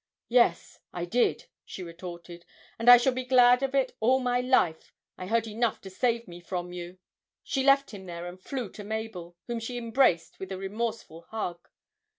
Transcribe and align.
'Yes, 0.27 0.79
I 0.91 1.05
did,' 1.05 1.45
she 1.63 1.83
retorted, 1.83 2.43
'and 2.79 2.89
I 2.89 2.97
shall 2.97 3.13
be 3.13 3.23
glad 3.23 3.61
of 3.61 3.75
it 3.75 3.95
all 3.99 4.19
my 4.19 4.39
life. 4.41 4.91
I 5.15 5.27
heard 5.27 5.45
enough 5.45 5.79
to 5.81 5.91
save 5.91 6.27
me 6.27 6.39
from 6.39 6.73
you!' 6.73 6.97
She 7.43 7.61
left 7.63 7.91
him 7.91 8.07
there 8.07 8.25
and 8.25 8.41
flew 8.41 8.71
to 8.71 8.83
Mabel, 8.83 9.37
whom 9.45 9.59
she 9.59 9.77
embraced 9.77 10.39
with 10.39 10.51
a 10.51 10.57
remorseful 10.57 11.27
hug. 11.29 11.69